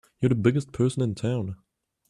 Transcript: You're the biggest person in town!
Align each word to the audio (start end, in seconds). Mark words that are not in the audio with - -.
You're 0.19 0.29
the 0.29 0.33
biggest 0.33 0.71
person 0.71 1.03
in 1.03 1.13
town! 1.13 1.57